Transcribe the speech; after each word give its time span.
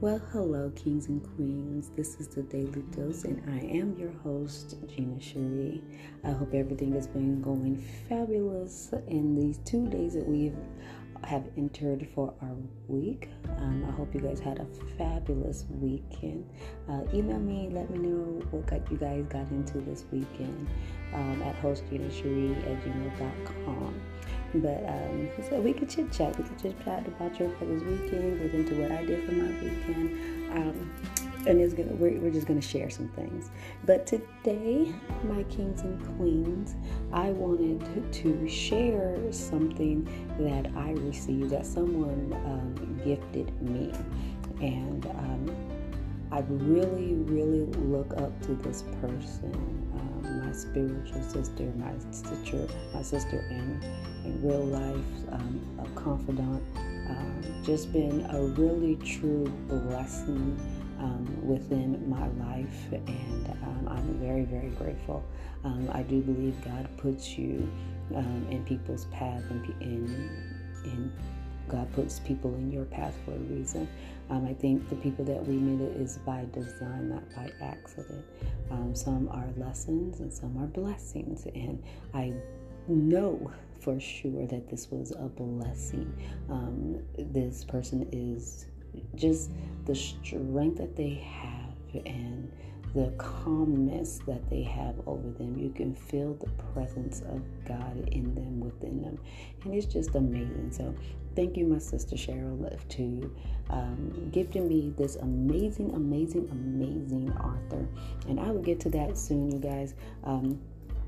Well, 0.00 0.18
hello, 0.32 0.72
kings 0.74 1.08
and 1.08 1.22
queens. 1.36 1.90
This 1.94 2.14
is 2.14 2.28
the 2.28 2.40
Daily 2.40 2.80
Dose, 2.96 3.24
and 3.24 3.42
I 3.50 3.58
am 3.66 3.94
your 3.98 4.12
host, 4.24 4.76
Gina 4.88 5.20
Cherie. 5.20 5.82
I 6.24 6.30
hope 6.30 6.54
everything 6.54 6.92
has 6.92 7.06
been 7.06 7.42
going 7.42 7.76
fabulous 8.08 8.94
in 9.08 9.34
these 9.34 9.58
two 9.58 9.88
days 9.88 10.14
that 10.14 10.26
we 10.26 10.54
have 11.24 11.44
entered 11.58 12.08
for 12.14 12.32
our 12.40 12.56
week. 12.88 13.28
Um, 13.58 13.84
I 13.86 13.92
hope 13.92 14.14
you 14.14 14.20
guys 14.20 14.40
had 14.40 14.58
a 14.60 14.66
fabulous 14.96 15.66
weekend. 15.68 16.48
Uh, 16.88 17.02
email 17.12 17.38
me, 17.38 17.68
let 17.70 17.90
me 17.90 17.98
know 17.98 18.42
what 18.52 18.68
got 18.68 18.90
you 18.90 18.96
guys 18.96 19.26
got 19.28 19.50
into 19.50 19.82
this 19.82 20.06
weekend 20.10 20.66
um, 21.12 21.42
at 21.42 21.60
hostginacherie 21.60 22.56
at 22.72 22.82
gmail.com. 22.84 23.89
But 24.54 24.84
um, 24.88 25.28
so 25.48 25.60
we 25.60 25.72
could 25.72 25.88
chit 25.88 26.10
chat. 26.12 26.36
We 26.36 26.44
could 26.44 26.60
chit 26.60 26.84
chat 26.84 27.06
about 27.06 27.38
your 27.38 27.48
this 27.60 27.82
weekend, 27.82 28.40
get 28.40 28.54
into 28.54 28.82
what 28.82 28.90
I 28.92 29.04
did 29.04 29.24
for 29.24 29.32
my 29.32 29.48
weekend. 29.60 30.50
Um, 30.52 30.90
and 31.46 31.60
it's 31.60 31.72
gonna 31.74 31.92
we're, 31.94 32.18
we're 32.20 32.30
just 32.30 32.46
gonna 32.46 32.60
share 32.60 32.90
some 32.90 33.08
things 33.08 33.50
but 33.86 34.06
today 34.06 34.92
my 35.24 35.42
kings 35.44 35.80
and 35.80 36.16
queens 36.16 36.74
i 37.12 37.30
wanted 37.30 38.12
to 38.12 38.46
share 38.48 39.16
something 39.32 40.04
that 40.38 40.70
i 40.76 40.90
received 41.02 41.50
that 41.50 41.64
someone 41.64 42.32
um, 42.44 43.00
gifted 43.04 43.60
me 43.62 43.92
and 44.60 45.06
um, 45.06 45.56
i 46.30 46.40
really 46.48 47.14
really 47.14 47.64
look 47.86 48.12
up 48.18 48.38
to 48.42 48.54
this 48.56 48.84
person 49.00 49.79
spiritual 50.60 51.22
sister 51.22 51.64
my 51.76 51.92
sister 52.10 52.66
my 52.94 53.02
sister 53.02 53.38
in 53.50 53.80
in 54.24 54.42
real 54.42 54.64
life, 54.64 55.32
um, 55.32 55.60
a 55.78 56.00
confidant. 56.00 56.62
Um, 57.08 57.42
just 57.64 57.92
been 57.92 58.26
a 58.30 58.42
really 58.42 58.96
true 58.96 59.46
blessing 59.68 60.58
um, 60.98 61.26
within 61.46 62.08
my 62.08 62.28
life, 62.44 62.92
and 62.92 63.46
um, 63.62 63.88
I'm 63.88 64.14
very, 64.18 64.44
very 64.44 64.70
grateful. 64.70 65.24
Um, 65.64 65.90
I 65.92 66.02
do 66.02 66.20
believe 66.20 66.54
God 66.64 66.88
puts 66.98 67.36
you 67.36 67.68
um, 68.14 68.46
in 68.50 68.64
people's 68.64 69.06
path, 69.06 69.42
and 69.50 69.64
in, 69.80 70.52
in 70.84 71.12
God 71.70 71.92
puts 71.92 72.18
people 72.20 72.54
in 72.54 72.70
your 72.70 72.84
path 72.84 73.14
for 73.24 73.32
a 73.32 73.38
reason. 73.38 73.88
Um, 74.28 74.46
I 74.46 74.54
think 74.54 74.88
the 74.88 74.96
people 74.96 75.24
that 75.24 75.44
we 75.46 75.54
meet 75.54 75.80
is 75.96 76.18
by 76.18 76.46
design, 76.52 77.08
not 77.08 77.22
by 77.34 77.52
accident. 77.62 78.24
Um, 78.70 78.94
some 78.94 79.28
are 79.28 79.48
lessons 79.56 80.20
and 80.20 80.32
some 80.32 80.56
are 80.58 80.66
blessings. 80.66 81.46
And 81.46 81.82
I 82.14 82.32
know 82.88 83.50
for 83.80 83.98
sure 83.98 84.46
that 84.46 84.68
this 84.68 84.90
was 84.90 85.12
a 85.12 85.28
blessing. 85.28 86.12
Um, 86.48 87.00
this 87.18 87.64
person 87.64 88.08
is 88.12 88.66
just 89.14 89.50
the 89.86 89.94
strength 89.94 90.78
that 90.78 90.96
they 90.96 91.14
have 91.14 92.04
and 92.06 92.50
the 92.94 93.12
calmness 93.18 94.20
that 94.26 94.48
they 94.50 94.62
have 94.62 94.94
over 95.06 95.30
them. 95.30 95.56
You 95.58 95.70
can 95.70 95.94
feel 95.94 96.34
the 96.34 96.50
presence 96.72 97.20
of 97.22 97.42
God 97.66 98.08
in 98.10 98.34
them, 98.34 98.60
within 98.60 99.02
them. 99.02 99.18
And 99.64 99.74
it's 99.74 99.86
just 99.86 100.14
amazing. 100.14 100.70
So, 100.72 100.94
thank 101.36 101.56
you, 101.56 101.66
my 101.66 101.78
sister 101.78 102.16
Cheryl, 102.16 102.88
to 102.88 103.36
um, 103.70 104.28
gifting 104.32 104.68
me 104.68 104.92
this 104.96 105.16
amazing, 105.16 105.94
amazing, 105.94 106.48
amazing 106.50 107.32
author. 107.38 107.86
And 108.28 108.40
I 108.40 108.50
will 108.50 108.62
get 108.62 108.80
to 108.80 108.90
that 108.90 109.16
soon, 109.16 109.50
you 109.50 109.58
guys. 109.58 109.94
Um, 110.24 110.60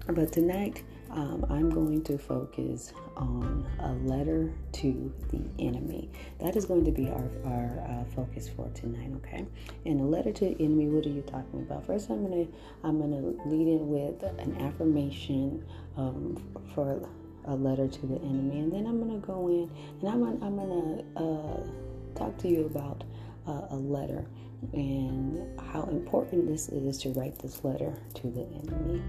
but 0.06 0.32
tonight, 0.32 0.82
um, 1.12 1.44
I'm 1.50 1.68
going 1.68 2.02
to 2.04 2.16
focus 2.16 2.94
on 3.16 3.66
a 3.80 3.92
letter 4.08 4.52
to 4.72 5.12
the 5.30 5.42
enemy. 5.62 6.10
That 6.40 6.56
is 6.56 6.64
going 6.64 6.84
to 6.86 6.90
be 6.90 7.08
our, 7.08 7.30
our 7.44 7.84
uh, 7.86 8.04
focus 8.14 8.48
for 8.48 8.70
tonight, 8.70 9.10
okay? 9.16 9.44
And 9.84 10.00
a 10.00 10.04
letter 10.04 10.32
to 10.32 10.44
the 10.46 10.56
enemy, 10.64 10.88
what 10.88 11.04
are 11.04 11.10
you 11.10 11.22
talking 11.22 11.60
about? 11.60 11.86
First, 11.86 12.08
I'm 12.08 12.22
gonna 12.22 12.46
I'm 12.82 12.98
gonna 12.98 13.20
lead 13.46 13.68
in 13.68 13.88
with 13.88 14.22
an 14.22 14.56
affirmation 14.60 15.64
um, 15.96 16.42
for 16.74 17.06
a 17.44 17.54
letter 17.54 17.88
to 17.88 18.06
the 18.06 18.16
enemy, 18.16 18.60
and 18.60 18.72
then 18.72 18.86
I'm 18.86 18.98
gonna 18.98 19.18
go 19.18 19.48
in 19.48 19.70
and 20.00 20.08
I'm 20.08 20.20
gonna, 20.20 20.46
I'm 20.46 20.56
gonna 20.56 21.02
uh, 21.16 22.18
talk 22.18 22.38
to 22.38 22.48
you 22.48 22.66
about 22.66 23.04
uh, 23.46 23.66
a 23.70 23.76
letter 23.76 24.24
and 24.72 25.60
how 25.60 25.82
important 25.84 26.46
this 26.46 26.68
is 26.68 26.98
to 26.98 27.10
write 27.10 27.38
this 27.38 27.64
letter 27.64 27.92
to 28.14 28.30
the 28.30 28.42
enemy. 28.42 29.02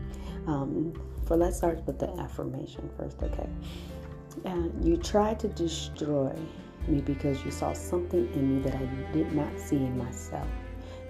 Um, 0.48 0.94
for 1.26 1.38
let's 1.38 1.58
start 1.58 1.86
with 1.86 2.00
the 2.00 2.10
affirmation 2.20 2.90
first, 2.98 3.22
okay? 3.24 3.50
You 4.82 4.98
tried 4.98 5.40
to 5.42 5.48
destroy 5.48 6.36
me 6.88 7.02
because 7.02 7.44
you 7.46 7.52
saw 7.52 7.74
something 7.74 8.32
in 8.34 8.56
me 8.56 8.62
that 8.64 8.76
I 8.76 8.86
did 9.14 9.32
not 9.34 9.60
see 9.60 9.78
in 9.78 9.98
myself, 9.98 10.48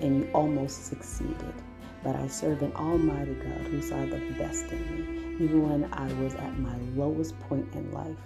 and 0.01 0.19
you 0.19 0.29
almost 0.33 0.85
succeeded. 0.85 1.53
But 2.03 2.15
I 2.17 2.27
serve 2.27 2.61
an 2.61 2.73
Almighty 2.73 3.33
God 3.35 3.67
who 3.67 3.81
saw 3.81 4.05
the 4.05 4.19
best 4.37 4.65
in 4.71 4.81
me, 4.91 5.45
even 5.45 5.69
when 5.69 5.93
I 5.93 6.11
was 6.21 6.35
at 6.35 6.59
my 6.59 6.77
lowest 6.95 7.39
point 7.41 7.73
in 7.75 7.91
life. 7.91 8.17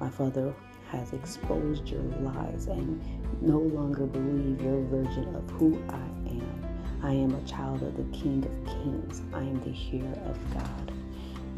My 0.00 0.10
Father 0.10 0.54
has 0.90 1.14
exposed 1.14 1.88
your 1.88 2.02
lies 2.20 2.66
and 2.66 3.00
no 3.40 3.58
longer 3.58 4.04
believe 4.04 4.60
your 4.60 4.82
version 4.82 5.34
of 5.34 5.48
who 5.52 5.82
I 5.88 5.94
am. 6.28 6.66
I 7.02 7.12
am 7.12 7.34
a 7.34 7.42
child 7.48 7.82
of 7.82 7.96
the 7.96 8.04
King 8.16 8.44
of 8.44 8.66
Kings. 8.66 9.22
I 9.32 9.38
am 9.38 9.60
the 9.62 9.70
hearer 9.70 10.18
of 10.26 10.38
God. 10.52 10.91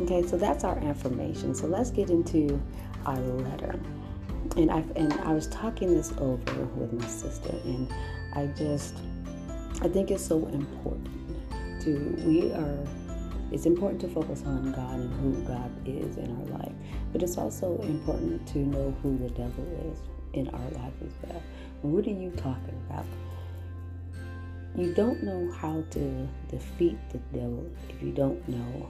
Okay, 0.00 0.26
so 0.26 0.36
that's 0.36 0.64
our 0.64 0.76
affirmation. 0.78 1.54
So 1.54 1.66
let's 1.68 1.90
get 1.90 2.10
into 2.10 2.60
our 3.06 3.18
letter. 3.18 3.78
And 4.56 4.70
I 4.70 4.84
and 4.96 5.12
I 5.20 5.32
was 5.32 5.46
talking 5.48 5.94
this 5.94 6.12
over 6.18 6.64
with 6.76 6.92
my 6.92 7.06
sister, 7.06 7.54
and 7.64 7.92
I 8.34 8.46
just 8.56 8.94
I 9.82 9.88
think 9.88 10.10
it's 10.10 10.24
so 10.26 10.46
important 10.48 11.08
to 11.82 12.22
we 12.26 12.52
are 12.52 12.78
it's 13.52 13.66
important 13.66 14.00
to 14.00 14.08
focus 14.08 14.42
on 14.44 14.72
God 14.72 14.98
and 14.98 15.12
who 15.20 15.42
God 15.44 15.70
is 15.86 16.16
in 16.16 16.30
our 16.30 16.58
life, 16.58 16.72
but 17.12 17.22
it's 17.22 17.38
also 17.38 17.80
important 17.82 18.46
to 18.48 18.58
know 18.58 18.94
who 19.02 19.16
the 19.18 19.28
devil 19.30 19.92
is 19.92 20.00
in 20.32 20.48
our 20.48 20.70
life 20.70 20.94
as 21.06 21.12
well. 21.22 21.42
What 21.82 22.06
are 22.06 22.10
you 22.10 22.30
talking 22.32 22.80
about? 22.88 23.06
You 24.76 24.92
don't 24.92 25.22
know 25.22 25.52
how 25.52 25.84
to 25.90 26.28
defeat 26.48 26.98
the 27.10 27.18
devil 27.32 27.70
if 27.88 28.02
you 28.02 28.10
don't 28.10 28.46
know 28.48 28.88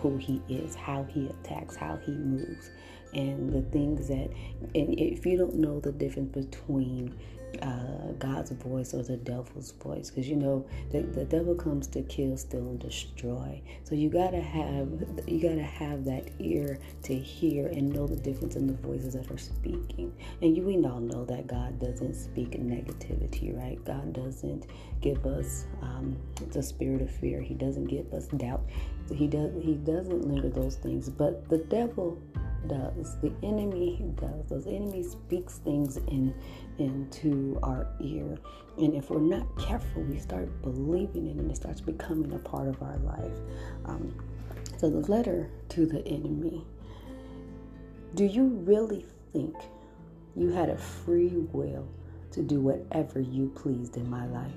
who 0.00 0.16
he 0.16 0.42
is, 0.48 0.74
how 0.74 1.04
he 1.04 1.26
attacks, 1.26 1.76
how 1.76 1.96
he 2.04 2.12
moves, 2.12 2.70
and 3.14 3.52
the 3.52 3.62
things 3.70 4.08
that, 4.08 4.30
and 4.74 4.98
if 4.98 5.24
you 5.24 5.38
don't 5.38 5.54
know 5.54 5.80
the 5.80 5.92
difference 5.92 6.32
between 6.34 7.14
uh, 7.62 8.12
God's 8.18 8.50
voice 8.50 8.92
or 8.92 9.02
the 9.02 9.16
devil's 9.16 9.72
voice, 9.72 10.10
because 10.10 10.28
you 10.28 10.36
know 10.36 10.66
the, 10.90 11.02
the 11.02 11.24
devil 11.24 11.54
comes 11.54 11.86
to 11.88 12.02
kill, 12.02 12.36
steal, 12.36 12.60
and 12.60 12.78
destroy. 12.78 13.62
So 13.84 13.94
you 13.94 14.10
gotta 14.10 14.40
have 14.40 14.88
you 15.26 15.40
gotta 15.40 15.62
have 15.62 16.04
that 16.04 16.28
ear 16.38 16.78
to 17.04 17.14
hear 17.14 17.68
and 17.68 17.90
know 17.90 18.06
the 18.06 18.16
difference 18.16 18.56
in 18.56 18.66
the 18.66 18.74
voices 18.74 19.14
that 19.14 19.30
are 19.30 19.38
speaking. 19.38 20.12
And 20.42 20.56
you 20.56 20.62
we 20.62 20.76
all 20.84 21.00
know 21.00 21.24
that 21.26 21.46
God 21.46 21.80
doesn't 21.80 22.14
speak 22.14 22.50
negativity, 22.60 23.56
right? 23.56 23.82
God 23.84 24.12
doesn't 24.12 24.66
give 25.00 25.24
us 25.24 25.66
um, 25.82 26.16
the 26.50 26.62
spirit 26.62 27.00
of 27.00 27.10
fear. 27.10 27.40
He 27.40 27.54
doesn't 27.54 27.86
give 27.86 28.12
us 28.12 28.26
doubt. 28.28 28.62
He 29.12 29.26
does. 29.26 29.52
He 29.62 29.74
doesn't 29.74 30.26
linger 30.26 30.48
those 30.48 30.76
things. 30.76 31.08
But 31.08 31.48
the 31.48 31.58
devil 31.58 32.20
does. 32.66 33.16
The 33.20 33.32
enemy 33.42 34.04
does. 34.16 34.48
Those 34.48 34.66
enemy 34.66 35.02
speaks 35.02 35.58
things 35.58 35.96
in 35.96 36.34
into 36.78 37.58
our 37.62 37.86
ear. 38.00 38.38
And 38.78 38.94
if 38.94 39.10
we're 39.10 39.20
not 39.20 39.46
careful, 39.58 40.02
we 40.02 40.18
start 40.18 40.50
believing 40.62 41.28
it 41.28 41.36
and 41.36 41.50
it 41.50 41.56
starts 41.56 41.80
becoming 41.80 42.32
a 42.32 42.38
part 42.38 42.68
of 42.68 42.82
our 42.82 42.98
life. 42.98 43.38
Um, 43.86 44.14
so 44.76 44.90
the 44.90 45.10
letter 45.10 45.50
to 45.70 45.86
the 45.86 46.06
enemy. 46.06 46.64
Do 48.14 48.24
you 48.24 48.46
really 48.46 49.04
think 49.32 49.54
you 50.34 50.50
had 50.50 50.68
a 50.68 50.76
free 50.76 51.32
will 51.52 51.88
to 52.32 52.42
do 52.42 52.60
whatever 52.60 53.20
you 53.20 53.48
pleased 53.54 53.96
in 53.96 54.08
my 54.08 54.26
life? 54.26 54.52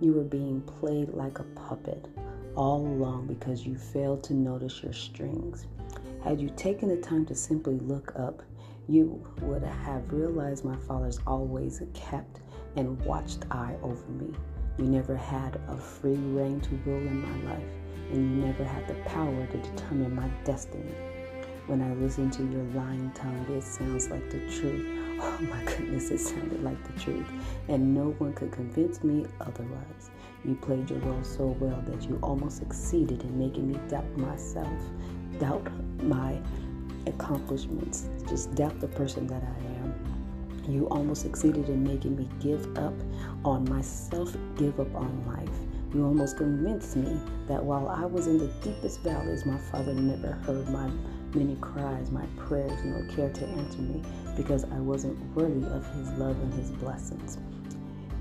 You 0.00 0.14
were 0.14 0.24
being 0.24 0.62
played 0.62 1.10
like 1.10 1.38
a 1.38 1.44
puppet 1.44 2.06
all 2.56 2.86
along 2.86 3.26
because 3.26 3.66
you 3.66 3.76
failed 3.76 4.22
to 4.24 4.34
notice 4.34 4.82
your 4.82 4.92
strings. 4.92 5.66
Had 6.22 6.40
you 6.40 6.50
taken 6.56 6.88
the 6.88 6.96
time 6.96 7.24
to 7.26 7.34
simply 7.34 7.78
look 7.78 8.12
up, 8.16 8.42
you 8.88 9.24
would 9.40 9.62
have 9.62 10.12
realized 10.12 10.64
my 10.64 10.76
father's 10.76 11.20
always 11.26 11.82
kept 11.94 12.40
and 12.76 13.00
watched 13.04 13.44
eye 13.50 13.76
over 13.82 14.06
me. 14.08 14.34
You 14.78 14.84
never 14.84 15.16
had 15.16 15.60
a 15.68 15.76
free 15.76 16.16
reign 16.16 16.60
to 16.60 16.74
rule 16.86 17.06
in 17.06 17.22
my 17.22 17.52
life, 17.52 17.68
and 18.10 18.16
you 18.16 18.46
never 18.46 18.64
had 18.64 18.86
the 18.88 18.94
power 19.08 19.46
to 19.46 19.56
determine 19.58 20.14
my 20.14 20.28
destiny. 20.44 20.94
When 21.70 21.82
I 21.82 21.94
listen 21.94 22.32
to 22.32 22.42
your 22.42 22.64
lying 22.74 23.12
tongue, 23.12 23.46
it 23.48 23.62
sounds 23.62 24.10
like 24.10 24.28
the 24.28 24.40
truth. 24.50 24.96
Oh 25.22 25.38
my 25.42 25.62
goodness, 25.64 26.10
it 26.10 26.18
sounded 26.18 26.64
like 26.64 26.82
the 26.82 26.98
truth. 26.98 27.26
And 27.68 27.94
no 27.94 28.12
one 28.18 28.32
could 28.32 28.50
convince 28.50 29.04
me 29.04 29.26
otherwise. 29.40 30.10
You 30.46 30.54
played 30.54 30.88
your 30.88 30.98
role 31.00 31.22
so 31.22 31.54
well 31.60 31.80
that 31.86 32.08
you 32.08 32.18
almost 32.22 32.56
succeeded 32.56 33.22
in 33.22 33.38
making 33.38 33.70
me 33.70 33.78
doubt 33.88 34.10
myself 34.16 34.80
doubt 35.38 35.68
my 36.02 36.38
accomplishments, 37.06 38.08
just 38.28 38.54
doubt 38.54 38.80
the 38.80 38.88
person 38.88 39.26
that 39.28 39.42
I 39.42 39.64
am. 39.76 39.94
You 40.66 40.88
almost 40.88 41.22
succeeded 41.22 41.68
in 41.68 41.84
making 41.84 42.16
me 42.16 42.28
give 42.40 42.76
up 42.78 42.94
on 43.44 43.68
myself, 43.68 44.34
give 44.56 44.80
up 44.80 44.92
on 44.94 45.24
life. 45.26 45.94
You 45.94 46.04
almost 46.04 46.36
convinced 46.36 46.96
me 46.96 47.20
that 47.46 47.62
while 47.62 47.88
I 47.88 48.06
was 48.06 48.26
in 48.26 48.38
the 48.38 48.48
deepest 48.62 49.00
valleys, 49.02 49.44
my 49.44 49.58
Father 49.58 49.92
never 49.94 50.32
heard 50.32 50.68
my 50.68 50.88
many 51.34 51.56
cries, 51.56 52.10
my 52.10 52.26
prayers, 52.36 52.78
nor 52.84 53.04
care 53.14 53.30
to 53.30 53.46
answer 53.46 53.78
me 53.78 54.02
because 54.36 54.64
I 54.64 54.78
wasn't 54.78 55.18
worthy 55.34 55.66
of 55.66 55.86
His 55.94 56.10
love 56.12 56.38
and 56.40 56.54
His 56.54 56.70
blessings. 56.70 57.38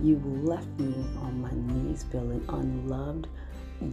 You 0.02 0.22
left 0.44 0.68
me 0.80 0.94
on 1.18 1.42
my 1.42 1.52
knees 1.52 2.06
feeling 2.12 2.44
unloved, 2.48 3.28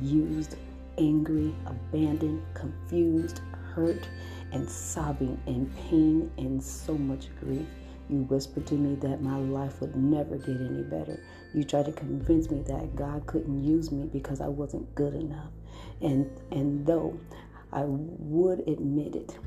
used, 0.00 0.56
angry, 0.98 1.54
abandoned, 1.66 2.42
confused, 2.54 3.40
hurt, 3.74 4.08
and 4.52 4.68
sobbing 4.68 5.40
in 5.46 5.66
pain 5.88 6.30
and 6.38 6.62
so 6.62 6.96
much 6.96 7.28
grief. 7.40 7.66
You 8.08 8.18
whispered 8.18 8.66
to 8.68 8.74
me 8.74 8.94
that 8.96 9.20
my 9.20 9.36
life 9.36 9.80
would 9.80 9.96
never 9.96 10.36
get 10.36 10.60
any 10.60 10.82
better. 10.82 11.20
You 11.52 11.64
tried 11.64 11.86
to 11.86 11.92
convince 11.92 12.50
me 12.50 12.62
that 12.62 12.94
God 12.94 13.26
couldn't 13.26 13.64
use 13.64 13.90
me 13.90 14.06
because 14.06 14.40
I 14.40 14.46
wasn't 14.48 14.94
good 14.94 15.14
enough. 15.14 15.50
And 16.00 16.30
and 16.52 16.86
though 16.86 17.18
I 17.72 17.84
would 17.86 18.60
admit 18.68 19.16
it, 19.16 19.38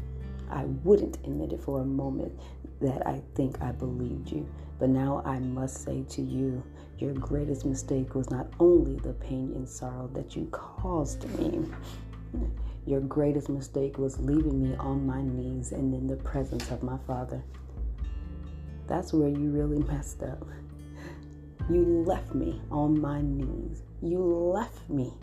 I 0.49 0.65
wouldn't 0.83 1.17
admit 1.17 1.53
it 1.53 1.61
for 1.61 1.81
a 1.81 1.85
moment 1.85 2.33
that 2.81 3.05
I 3.07 3.21
think 3.35 3.61
I 3.61 3.71
believed 3.71 4.31
you. 4.31 4.47
But 4.79 4.89
now 4.89 5.21
I 5.25 5.39
must 5.39 5.83
say 5.83 6.03
to 6.09 6.21
you, 6.21 6.63
your 6.97 7.13
greatest 7.13 7.65
mistake 7.65 8.15
was 8.15 8.29
not 8.29 8.47
only 8.59 8.95
the 8.99 9.13
pain 9.13 9.51
and 9.55 9.67
sorrow 9.67 10.09
that 10.13 10.35
you 10.35 10.47
caused 10.51 11.27
me. 11.37 11.65
Your 12.85 13.01
greatest 13.01 13.49
mistake 13.49 13.97
was 13.97 14.19
leaving 14.19 14.61
me 14.61 14.75
on 14.77 15.05
my 15.05 15.21
knees 15.21 15.71
and 15.71 15.93
in 15.93 16.07
the 16.07 16.15
presence 16.17 16.71
of 16.71 16.81
my 16.81 16.97
Father. 17.05 17.43
That's 18.87 19.13
where 19.13 19.29
you 19.29 19.51
really 19.51 19.83
messed 19.83 20.23
up. 20.23 20.45
You 21.69 22.03
left 22.07 22.33
me 22.33 22.61
on 22.71 22.99
my 22.99 23.21
knees. 23.21 23.83
You 24.01 24.19
left 24.23 24.89
me 24.89 25.13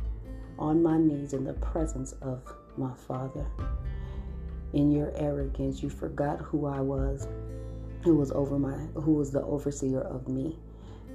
on 0.59 0.83
my 0.83 0.99
knees 0.99 1.33
in 1.33 1.45
the 1.45 1.55
presence 1.55 2.13
of 2.23 2.43
my 2.79 2.93
Father. 2.95 3.47
In 4.73 4.91
your 4.91 5.13
arrogance, 5.17 5.83
you 5.83 5.89
forgot 5.89 6.41
who 6.41 6.67
I 6.67 6.81
was, 6.81 7.29
who 8.03 8.15
was 8.15 8.31
over 8.33 8.59
my, 8.59 8.77
who 9.01 9.15
was 9.15 9.31
the 9.31 9.43
overseer 9.43 10.01
of 10.01 10.29
me. 10.29 10.59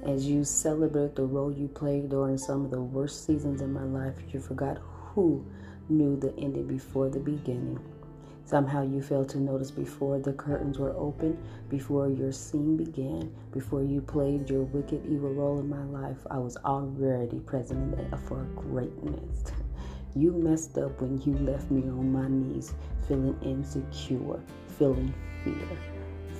As 0.04 0.26
you 0.26 0.44
celebrate 0.44 1.14
the 1.14 1.24
role 1.24 1.52
you 1.52 1.68
played 1.68 2.10
during 2.10 2.36
some 2.36 2.64
of 2.64 2.70
the 2.70 2.82
worst 2.82 3.24
seasons 3.24 3.60
in 3.60 3.72
my 3.72 3.84
life, 3.84 4.16
you 4.32 4.40
forgot 4.40 4.78
who 5.14 5.44
knew 5.88 6.16
the 6.16 6.34
ending 6.38 6.66
before 6.66 7.08
the 7.08 7.20
beginning. 7.20 7.78
Somehow 8.44 8.82
you 8.82 9.00
failed 9.00 9.28
to 9.30 9.38
notice 9.38 9.70
before 9.70 10.18
the 10.18 10.32
curtains 10.32 10.78
were 10.78 10.94
open, 10.96 11.38
before 11.68 12.08
your 12.08 12.32
scene 12.32 12.76
began, 12.76 13.32
before 13.52 13.82
you 13.82 14.00
played 14.00 14.50
your 14.50 14.62
wicked, 14.62 15.06
evil 15.06 15.32
role 15.32 15.60
in 15.60 15.68
my 15.68 15.84
life, 15.84 16.18
I 16.30 16.38
was 16.38 16.56
already 16.58 17.38
present 17.40 17.96
for 18.26 18.42
greatness. 18.56 19.44
You 20.14 20.32
messed 20.32 20.76
up 20.76 21.00
when 21.00 21.22
you 21.22 21.38
left 21.38 21.70
me 21.70 21.88
on 21.88 22.12
my 22.12 22.28
knees, 22.28 22.74
feeling 23.08 23.38
insecure, 23.40 24.40
feeling 24.76 25.14
fear, 25.42 25.68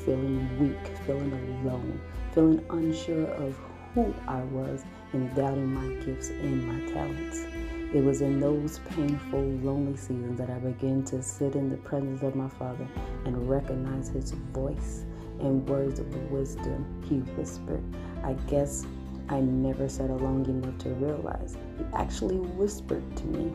feeling 0.04 0.46
weak, 0.60 0.98
feeling 1.06 1.32
alone, 1.32 1.98
feeling 2.34 2.62
unsure 2.68 3.28
of 3.28 3.58
who 3.94 4.12
I 4.28 4.42
was, 4.42 4.84
and 5.14 5.34
doubting 5.34 5.72
my 5.72 6.04
gifts 6.04 6.28
and 6.28 6.66
my 6.66 6.92
talents. 6.92 7.46
It 7.94 8.04
was 8.04 8.20
in 8.20 8.40
those 8.40 8.78
painful, 8.90 9.40
lonely 9.40 9.96
seasons 9.96 10.36
that 10.38 10.50
I 10.50 10.58
began 10.58 11.02
to 11.04 11.22
sit 11.22 11.56
in 11.56 11.70
the 11.70 11.78
presence 11.78 12.22
of 12.22 12.34
my 12.34 12.48
Father 12.48 12.86
and 13.24 13.48
recognize 13.48 14.08
His 14.08 14.32
voice 14.52 15.04
and 15.40 15.66
words 15.66 15.98
of 15.98 16.30
wisdom 16.30 16.84
He 17.08 17.20
whispered. 17.36 17.82
I 18.22 18.34
guess 18.48 18.86
I 19.28 19.40
never 19.40 19.88
sat 19.88 20.10
long 20.10 20.44
enough 20.46 20.78
to 20.78 20.90
realize 20.90 21.56
He 21.78 21.84
actually 21.94 22.36
whispered 22.36 23.04
to 23.16 23.26
me. 23.26 23.52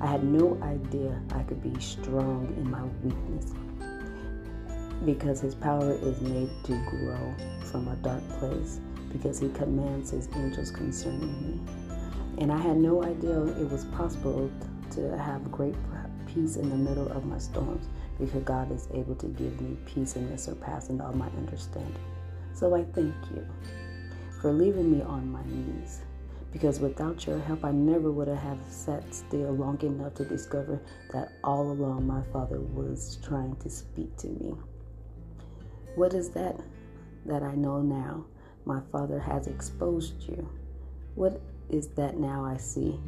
I 0.00 0.06
had 0.06 0.24
no 0.24 0.58
idea 0.62 1.20
I 1.32 1.42
could 1.42 1.62
be 1.62 1.78
strong 1.80 2.52
in 2.56 2.70
my 2.70 2.82
weakness 3.02 3.52
because 5.04 5.40
His 5.40 5.54
power 5.54 5.92
is 5.92 6.20
made 6.20 6.50
to 6.64 6.72
grow 6.90 7.34
from 7.70 7.88
a 7.88 7.96
dark 7.96 8.22
place 8.38 8.80
because 9.12 9.38
He 9.38 9.48
commands 9.50 10.10
His 10.10 10.28
angels 10.36 10.70
concerning 10.70 11.42
me. 11.46 11.60
And 12.38 12.52
I 12.52 12.58
had 12.58 12.76
no 12.76 13.02
idea 13.04 13.42
it 13.42 13.70
was 13.70 13.84
possible 13.86 14.50
to 14.92 15.16
have 15.18 15.50
great 15.50 15.74
peace 16.26 16.56
in 16.56 16.68
the 16.68 16.76
middle 16.76 17.08
of 17.12 17.24
my 17.24 17.38
storms 17.38 17.86
because 18.18 18.42
God 18.42 18.72
is 18.72 18.88
able 18.92 19.14
to 19.16 19.26
give 19.26 19.60
me 19.60 19.76
peace 19.86 20.16
in 20.16 20.30
the 20.30 20.38
surpassing 20.38 21.00
all 21.00 21.12
my 21.12 21.26
understanding. 21.38 21.94
So 22.54 22.74
I 22.74 22.84
thank 22.84 23.14
you 23.34 23.46
for 24.42 24.52
leaving 24.52 24.90
me 24.90 25.00
on 25.02 25.30
my 25.30 25.44
knees 25.46 26.00
because 26.52 26.80
without 26.80 27.26
your 27.26 27.38
help, 27.38 27.64
I 27.64 27.70
never 27.70 28.10
would 28.10 28.28
have 28.28 28.58
sat 28.68 29.14
still 29.14 29.52
long 29.52 29.80
enough 29.80 30.14
to 30.14 30.24
discover 30.24 30.80
that 31.12 31.32
all 31.42 31.70
along 31.70 32.06
my 32.06 32.22
Father 32.30 32.60
was 32.60 33.18
trying 33.24 33.56
to 33.56 33.70
speak 33.70 34.14
to 34.18 34.26
me. 34.26 34.54
What 35.94 36.12
is 36.12 36.28
that 36.30 36.60
that 37.24 37.42
I 37.42 37.54
know 37.54 37.80
now? 37.80 38.26
My 38.66 38.80
Father 38.90 39.18
has 39.18 39.46
exposed 39.46 40.22
you. 40.24 40.46
What 41.14 41.40
is 41.70 41.88
that 41.88 42.18
now 42.18 42.44
I 42.44 42.58
see. 42.58 43.00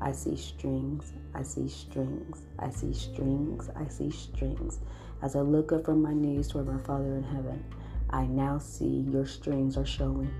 I 0.00 0.12
see 0.12 0.36
strings, 0.36 1.12
I 1.34 1.42
see 1.42 1.68
strings, 1.68 2.42
I 2.58 2.70
see 2.70 2.92
strings, 2.92 3.70
I 3.74 3.88
see 3.88 4.10
strings. 4.10 4.78
As 5.22 5.34
I 5.34 5.40
look 5.40 5.72
up 5.72 5.86
from 5.86 6.02
my 6.02 6.12
knees 6.12 6.48
toward 6.48 6.66
my 6.66 6.80
Father 6.82 7.16
in 7.16 7.22
heaven, 7.22 7.64
I 8.10 8.26
now 8.26 8.58
see 8.58 9.06
your 9.10 9.26
strings 9.26 9.76
are 9.76 9.86
showing. 9.86 10.30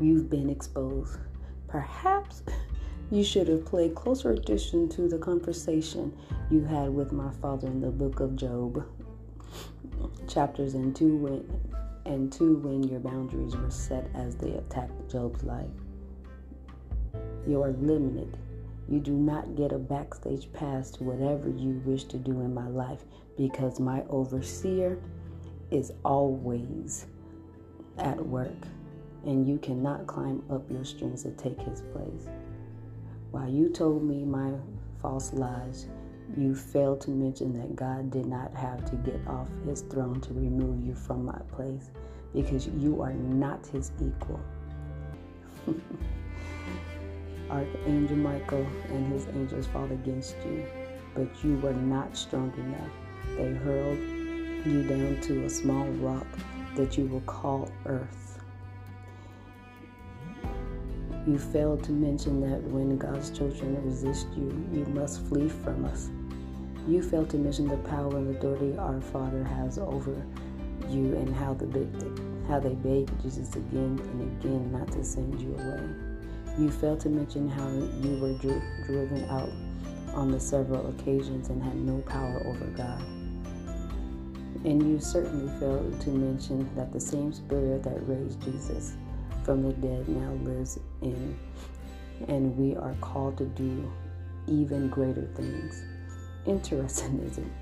You've 0.00 0.30
been 0.30 0.48
exposed. 0.48 1.18
Perhaps 1.66 2.44
you 3.10 3.24
should 3.24 3.48
have 3.48 3.64
played 3.64 3.96
closer 3.96 4.30
attention 4.30 4.88
to 4.90 5.08
the 5.08 5.18
conversation 5.18 6.16
you 6.50 6.64
had 6.64 6.90
with 6.90 7.10
my 7.10 7.30
Father 7.42 7.66
in 7.66 7.80
the 7.80 7.90
book 7.90 8.20
of 8.20 8.36
Job, 8.36 8.84
chapters 10.28 10.74
and 10.74 10.94
two 10.94 11.16
when 11.16 11.44
and 12.04 12.32
two 12.32 12.56
when 12.58 12.84
your 12.84 13.00
boundaries 13.00 13.56
were 13.56 13.70
set 13.70 14.08
as 14.14 14.36
they 14.36 14.52
attacked 14.52 15.10
Job's 15.10 15.42
life. 15.42 15.66
You 17.46 17.62
are 17.62 17.72
limited. 17.72 18.38
You 18.88 19.00
do 19.00 19.12
not 19.12 19.56
get 19.56 19.72
a 19.72 19.78
backstage 19.78 20.50
pass 20.52 20.90
to 20.92 21.04
whatever 21.04 21.50
you 21.50 21.82
wish 21.84 22.04
to 22.04 22.16
do 22.16 22.40
in 22.40 22.54
my 22.54 22.68
life 22.68 23.04
because 23.36 23.80
my 23.80 24.02
overseer 24.08 24.98
is 25.70 25.92
always 26.04 27.06
at 27.98 28.24
work 28.24 28.66
and 29.24 29.46
you 29.46 29.58
cannot 29.58 30.06
climb 30.06 30.42
up 30.50 30.70
your 30.70 30.84
strings 30.84 31.22
to 31.24 31.30
take 31.32 31.60
his 31.60 31.82
place. 31.92 32.28
While 33.30 33.48
you 33.48 33.68
told 33.68 34.02
me 34.02 34.24
my 34.24 34.52
false 35.00 35.32
lies, 35.32 35.86
you 36.36 36.54
failed 36.54 37.00
to 37.02 37.10
mention 37.10 37.52
that 37.54 37.74
God 37.74 38.10
did 38.10 38.26
not 38.26 38.54
have 38.54 38.84
to 38.90 38.96
get 38.96 39.20
off 39.26 39.48
his 39.66 39.82
throne 39.82 40.20
to 40.22 40.34
remove 40.34 40.86
you 40.86 40.94
from 40.94 41.24
my 41.24 41.38
place 41.52 41.90
because 42.34 42.68
you 42.68 43.00
are 43.02 43.14
not 43.14 43.66
his 43.66 43.92
equal. 44.00 44.40
Archangel 47.50 48.16
Michael 48.16 48.66
and 48.90 49.10
his 49.12 49.26
angels 49.28 49.66
fought 49.68 49.90
against 49.90 50.36
you, 50.44 50.66
but 51.14 51.28
you 51.42 51.56
were 51.58 51.72
not 51.72 52.16
strong 52.16 52.52
enough. 52.58 52.90
They 53.36 53.54
hurled 53.54 53.98
you 54.66 54.82
down 54.86 55.20
to 55.22 55.44
a 55.44 55.50
small 55.50 55.86
rock 56.02 56.26
that 56.76 56.98
you 56.98 57.06
will 57.06 57.22
call 57.22 57.70
earth. 57.86 58.27
You 61.28 61.38
failed 61.38 61.84
to 61.84 61.92
mention 61.92 62.40
that 62.40 62.62
when 62.70 62.96
God's 62.96 63.28
children 63.28 63.84
resist 63.84 64.28
you, 64.34 64.48
you 64.72 64.86
must 64.86 65.26
flee 65.26 65.50
from 65.50 65.84
us. 65.84 66.08
You 66.88 67.02
failed 67.02 67.28
to 67.28 67.36
mention 67.36 67.68
the 67.68 67.76
power 67.76 68.16
and 68.16 68.34
authority 68.34 68.78
our 68.78 68.98
Father 68.98 69.44
has 69.44 69.76
over 69.76 70.24
you 70.88 71.14
and 71.16 71.36
how, 71.36 71.52
the, 71.52 71.66
how 72.48 72.60
they 72.60 72.72
begged 72.76 73.12
Jesus 73.20 73.54
again 73.56 74.00
and 74.02 74.40
again 74.40 74.72
not 74.72 74.90
to 74.92 75.04
send 75.04 75.38
you 75.38 75.52
away. 75.52 75.86
You 76.58 76.70
failed 76.70 77.00
to 77.00 77.10
mention 77.10 77.46
how 77.46 77.68
you 77.68 78.18
were 78.22 78.32
dri- 78.38 78.62
driven 78.86 79.28
out 79.28 79.50
on 80.14 80.30
the 80.30 80.40
several 80.40 80.88
occasions 80.88 81.50
and 81.50 81.62
had 81.62 81.76
no 81.76 81.98
power 82.06 82.42
over 82.46 82.64
God. 82.68 83.02
And 84.64 84.82
you 84.82 84.98
certainly 84.98 85.52
failed 85.60 86.00
to 86.00 86.08
mention 86.08 86.74
that 86.74 86.90
the 86.90 87.00
same 87.00 87.34
spirit 87.34 87.82
that 87.82 88.08
raised 88.08 88.40
Jesus 88.42 88.96
from 89.48 89.62
the 89.62 89.72
dead 89.72 90.06
now 90.10 90.30
lives 90.44 90.78
in, 91.00 91.34
and 92.28 92.54
we 92.58 92.76
are 92.76 92.94
called 93.00 93.38
to 93.38 93.46
do 93.46 93.90
even 94.46 94.90
greater 94.90 95.26
things. 95.34 95.86
Interesting, 96.44 97.18
isn't 97.30 97.46
it? 97.46 97.52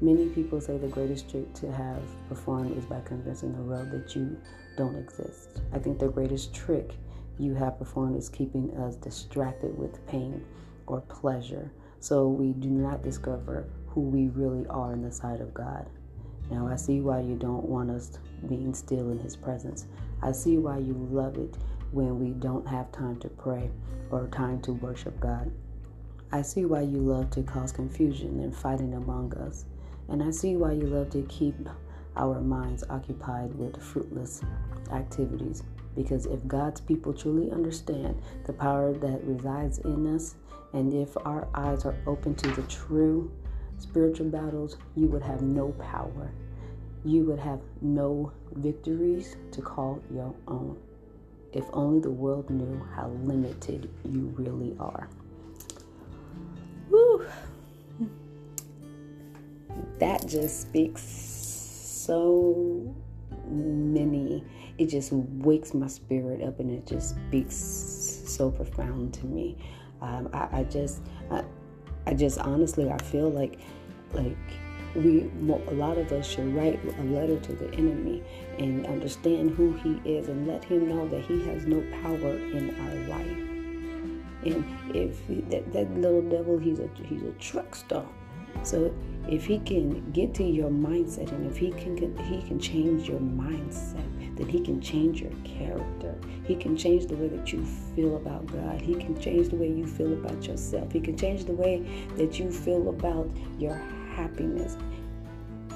Many 0.00 0.30
people 0.30 0.58
say 0.58 0.78
the 0.78 0.88
greatest 0.88 1.28
trick 1.28 1.52
to 1.56 1.70
have 1.70 2.00
performed 2.30 2.78
is 2.78 2.86
by 2.86 3.02
convincing 3.02 3.52
the 3.52 3.60
world 3.60 3.90
that 3.90 4.16
you 4.16 4.38
don't 4.78 4.96
exist. 4.96 5.60
I 5.70 5.78
think 5.78 5.98
the 5.98 6.08
greatest 6.08 6.54
trick 6.54 6.94
you 7.38 7.52
have 7.56 7.78
performed 7.78 8.16
is 8.16 8.30
keeping 8.30 8.74
us 8.78 8.96
distracted 8.96 9.76
with 9.76 10.06
pain 10.06 10.42
or 10.86 11.02
pleasure 11.02 11.70
so 12.00 12.26
we 12.26 12.54
do 12.54 12.70
not 12.70 13.02
discover 13.02 13.68
who 13.88 14.00
we 14.00 14.28
really 14.28 14.66
are 14.68 14.94
in 14.94 15.02
the 15.02 15.12
sight 15.12 15.42
of 15.42 15.52
God. 15.52 15.90
Now 16.50 16.66
I 16.66 16.76
see 16.76 17.02
why 17.02 17.20
you 17.20 17.36
don't 17.36 17.66
want 17.66 17.90
us 17.90 18.18
being 18.48 18.72
still 18.72 19.10
in 19.10 19.18
His 19.18 19.36
presence. 19.36 19.84
I 20.22 20.32
see 20.32 20.58
why 20.58 20.78
you 20.78 20.94
love 21.10 21.36
it 21.36 21.56
when 21.92 22.18
we 22.18 22.30
don't 22.30 22.66
have 22.66 22.92
time 22.92 23.18
to 23.20 23.28
pray 23.28 23.70
or 24.10 24.26
time 24.28 24.60
to 24.62 24.72
worship 24.72 25.18
God. 25.20 25.50
I 26.30 26.42
see 26.42 26.64
why 26.64 26.82
you 26.82 26.98
love 26.98 27.30
to 27.30 27.42
cause 27.42 27.72
confusion 27.72 28.40
and 28.40 28.54
fighting 28.54 28.94
among 28.94 29.34
us. 29.34 29.64
And 30.08 30.22
I 30.22 30.30
see 30.30 30.56
why 30.56 30.72
you 30.72 30.86
love 30.86 31.10
to 31.10 31.22
keep 31.22 31.54
our 32.16 32.40
minds 32.40 32.84
occupied 32.90 33.54
with 33.54 33.82
fruitless 33.82 34.42
activities. 34.92 35.62
Because 35.94 36.26
if 36.26 36.46
God's 36.46 36.80
people 36.80 37.12
truly 37.12 37.50
understand 37.50 38.20
the 38.44 38.52
power 38.52 38.92
that 38.92 39.24
resides 39.24 39.78
in 39.78 40.14
us, 40.14 40.34
and 40.72 40.92
if 40.92 41.16
our 41.24 41.48
eyes 41.54 41.84
are 41.84 41.96
open 42.06 42.34
to 42.36 42.50
the 42.50 42.62
true 42.62 43.32
spiritual 43.78 44.28
battles, 44.28 44.76
you 44.96 45.06
would 45.06 45.22
have 45.22 45.42
no 45.42 45.72
power. 45.72 46.30
You 47.04 47.24
would 47.24 47.38
have 47.38 47.60
no 47.80 48.32
victories 48.52 49.36
to 49.52 49.62
call 49.62 50.02
your 50.12 50.34
own. 50.46 50.76
If 51.52 51.64
only 51.72 52.00
the 52.00 52.10
world 52.10 52.50
knew 52.50 52.86
how 52.94 53.08
limited 53.24 53.88
you 54.04 54.32
really 54.36 54.76
are. 54.78 55.08
Woo! 56.90 57.26
That 59.98 60.26
just 60.26 60.60
speaks 60.60 61.02
so 61.02 62.94
many. 63.48 64.44
It 64.78 64.86
just 64.86 65.12
wakes 65.12 65.74
my 65.74 65.88
spirit 65.88 66.42
up 66.42 66.60
and 66.60 66.70
it 66.70 66.86
just 66.86 67.16
speaks 67.16 67.56
so 67.56 68.50
profound 68.50 69.14
to 69.14 69.26
me. 69.26 69.56
Um, 70.00 70.28
I, 70.32 70.60
I, 70.60 70.64
just, 70.64 71.02
I, 71.30 71.42
I 72.06 72.14
just 72.14 72.38
honestly, 72.38 72.90
I 72.90 72.98
feel 72.98 73.28
like, 73.30 73.58
like 74.12 74.36
we, 74.94 75.30
a 75.48 75.74
lot 75.74 75.98
of 75.98 76.12
us 76.12 76.26
should 76.26 76.54
write 76.54 76.80
a 76.98 77.02
letter 77.04 77.38
to 77.38 77.52
the 77.52 77.72
enemy 77.74 78.22
and 78.58 78.86
understand 78.86 79.50
who 79.50 79.72
he 79.74 80.00
is 80.10 80.28
and 80.28 80.46
let 80.46 80.64
him 80.64 80.88
know 80.88 81.06
that 81.08 81.22
he 81.22 81.44
has 81.46 81.66
no 81.66 81.80
power 82.02 82.36
in 82.36 82.74
our 82.80 83.08
life. 83.08 83.48
And 84.44 84.96
if 84.96 85.26
that, 85.50 85.72
that 85.72 85.94
little 85.96 86.22
devil, 86.22 86.58
he's 86.58 86.78
a 86.78 86.88
he's 87.04 87.22
a 87.22 87.32
truckster. 87.32 88.06
So 88.62 88.94
if 89.28 89.44
he 89.44 89.58
can 89.58 90.10
get 90.12 90.34
to 90.34 90.44
your 90.44 90.70
mindset 90.70 91.30
and 91.32 91.46
if 91.46 91.56
he 91.56 91.70
can 91.70 91.96
he 92.24 92.42
can 92.42 92.58
change 92.58 93.08
your 93.08 93.20
mindset, 93.20 94.36
then 94.36 94.48
he 94.48 94.60
can 94.60 94.80
change 94.80 95.20
your 95.20 95.32
character. 95.44 96.14
He 96.44 96.54
can 96.54 96.76
change 96.76 97.06
the 97.06 97.16
way 97.16 97.28
that 97.28 97.52
you 97.52 97.64
feel 97.94 98.16
about 98.16 98.46
God. 98.46 98.80
He 98.80 98.94
can 98.94 99.20
change 99.20 99.48
the 99.48 99.56
way 99.56 99.68
you 99.68 99.86
feel 99.86 100.12
about 100.12 100.46
yourself. 100.46 100.92
He 100.92 101.00
can 101.00 101.16
change 101.16 101.44
the 101.44 101.52
way 101.52 102.06
that 102.16 102.38
you 102.38 102.50
feel 102.50 102.88
about 102.88 103.28
your 103.58 103.80
happiness 104.18 104.76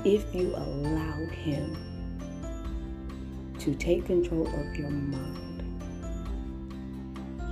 if 0.04 0.34
you 0.34 0.54
allow 0.56 1.16
him 1.26 1.76
to 3.58 3.74
take 3.74 4.06
control 4.06 4.46
of 4.46 4.76
your 4.76 4.90
mind 4.90 5.52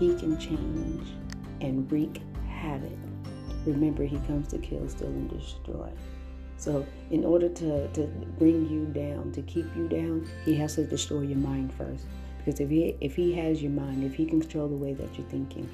he 0.00 0.14
can 0.14 0.38
change 0.38 1.06
and 1.60 1.92
wreak 1.92 2.22
havoc. 2.48 2.98
Remember, 3.66 4.04
he 4.04 4.16
comes 4.20 4.48
to 4.48 4.58
kill, 4.58 4.88
steal, 4.88 5.08
and 5.08 5.28
destroy. 5.28 5.90
So, 6.56 6.86
in 7.10 7.24
order 7.24 7.50
to, 7.50 7.88
to 7.88 8.06
bring 8.38 8.68
you 8.68 8.86
down, 8.86 9.30
to 9.32 9.42
keep 9.42 9.66
you 9.76 9.88
down, 9.88 10.26
he 10.44 10.54
has 10.56 10.74
to 10.76 10.84
destroy 10.84 11.20
your 11.20 11.38
mind 11.38 11.72
first. 11.74 12.06
Because 12.38 12.60
if 12.60 12.70
he 12.70 12.96
if 13.02 13.14
he 13.14 13.34
has 13.34 13.62
your 13.62 13.72
mind, 13.72 14.02
if 14.02 14.14
he 14.14 14.24
can 14.24 14.40
control 14.40 14.68
the 14.68 14.76
way 14.76 14.94
that 14.94 15.18
you're 15.18 15.28
thinking, 15.28 15.68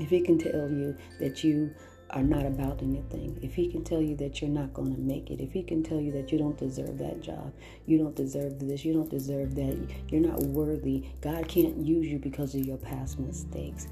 if 0.00 0.10
he 0.10 0.20
can 0.20 0.38
tell 0.38 0.68
you 0.68 0.96
that 1.20 1.44
you 1.44 1.72
are 2.12 2.22
not 2.22 2.44
about 2.44 2.82
anything, 2.82 3.38
if 3.42 3.54
he 3.54 3.68
can 3.68 3.82
tell 3.82 4.00
you 4.00 4.14
that 4.16 4.40
you're 4.40 4.50
not 4.50 4.72
going 4.74 4.94
to 4.94 5.00
make 5.00 5.30
it, 5.30 5.40
if 5.40 5.52
he 5.52 5.62
can 5.62 5.82
tell 5.82 6.00
you 6.00 6.12
that 6.12 6.30
you 6.30 6.38
don't 6.38 6.58
deserve 6.58 6.98
that 6.98 7.22
job, 7.22 7.52
you 7.86 7.96
don't 7.96 8.14
deserve 8.14 8.58
this, 8.58 8.84
you 8.84 8.92
don't 8.92 9.10
deserve 9.10 9.54
that, 9.54 9.78
you're 10.08 10.20
not 10.20 10.40
worthy, 10.40 11.04
God 11.20 11.48
can't 11.48 11.76
use 11.78 12.06
you 12.06 12.18
because 12.18 12.54
of 12.54 12.66
your 12.66 12.76
past 12.76 13.18
mistakes. 13.18 13.88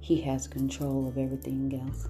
He 0.00 0.20
has 0.22 0.46
control 0.46 1.08
of 1.08 1.18
everything 1.18 1.80
else. 1.86 2.08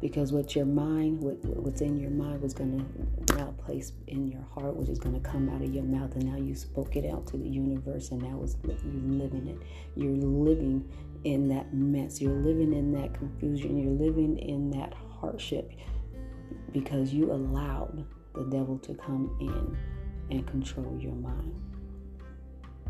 Because 0.00 0.32
what 0.32 0.56
your 0.56 0.64
mind, 0.64 1.20
what, 1.20 1.36
what's 1.44 1.82
in 1.82 1.98
your 1.98 2.10
mind, 2.10 2.40
was 2.40 2.54
going 2.54 2.78
to 3.26 3.36
now 3.36 3.54
place 3.58 3.92
in 4.06 4.28
your 4.28 4.42
heart, 4.54 4.74
which 4.74 4.88
is 4.88 4.98
going 4.98 5.14
to 5.14 5.20
come 5.20 5.50
out 5.50 5.60
of 5.60 5.74
your 5.74 5.84
mouth, 5.84 6.14
and 6.14 6.24
now 6.24 6.38
you 6.38 6.54
spoke 6.54 6.96
it 6.96 7.04
out 7.12 7.26
to 7.26 7.36
the 7.36 7.46
universe, 7.46 8.10
and 8.10 8.22
now 8.22 8.40
it's 8.42 8.56
you're 8.64 9.18
living 9.18 9.46
it. 9.46 9.58
You're 9.96 10.16
living 10.16 10.88
in 11.24 11.48
that 11.48 11.72
mess. 11.74 12.20
You're 12.20 12.32
living 12.32 12.72
in 12.72 12.92
that 12.92 13.14
confusion. 13.14 13.78
You're 13.78 14.08
living 14.08 14.38
in 14.38 14.70
that 14.70 14.94
hardship 15.20 15.70
because 16.72 17.12
you 17.12 17.32
allowed 17.32 18.04
the 18.34 18.44
devil 18.44 18.78
to 18.78 18.94
come 18.94 19.36
in 19.40 19.76
and 20.36 20.46
control 20.46 20.98
your 21.00 21.14
mind. 21.14 21.54